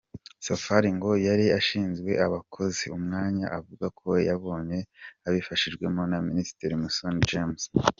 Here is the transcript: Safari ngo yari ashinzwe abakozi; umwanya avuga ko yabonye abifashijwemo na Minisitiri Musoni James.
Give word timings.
Safari 0.47 0.89
ngo 0.97 1.11
yari 1.27 1.45
ashinzwe 1.59 2.11
abakozi; 2.25 2.83
umwanya 2.97 3.45
avuga 3.57 3.85
ko 3.99 4.09
yabonye 4.27 4.79
abifashijwemo 5.27 6.01
na 6.11 6.17
Minisitiri 6.27 6.75
Musoni 6.83 7.21
James. 7.31 7.63